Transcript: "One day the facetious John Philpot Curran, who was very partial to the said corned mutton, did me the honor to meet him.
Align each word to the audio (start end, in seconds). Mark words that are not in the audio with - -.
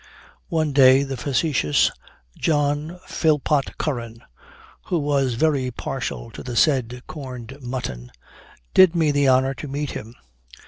"One 0.49 0.73
day 0.73 1.03
the 1.03 1.15
facetious 1.15 1.91
John 2.35 2.99
Philpot 3.05 3.77
Curran, 3.77 4.23
who 4.85 4.97
was 4.97 5.35
very 5.35 5.69
partial 5.69 6.31
to 6.31 6.41
the 6.41 6.55
said 6.55 7.03
corned 7.05 7.59
mutton, 7.61 8.11
did 8.73 8.95
me 8.95 9.11
the 9.11 9.27
honor 9.27 9.53
to 9.53 9.67
meet 9.67 9.91
him. 9.91 10.15